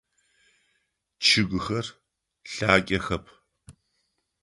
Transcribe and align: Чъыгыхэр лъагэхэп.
Чъыгыхэр 1.25 1.85
лъагэхэп. 2.53 3.25